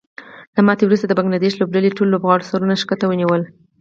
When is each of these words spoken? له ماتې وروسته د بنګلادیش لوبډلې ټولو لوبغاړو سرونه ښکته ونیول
له 0.55 0.61
ماتې 0.67 0.83
وروسته 0.85 1.05
د 1.07 1.13
بنګلادیش 1.17 1.53
لوبډلې 1.57 1.95
ټولو 1.97 2.11
لوبغاړو 2.13 2.47
سرونه 2.49 2.73
ښکته 2.81 3.05
ونیول 3.07 3.41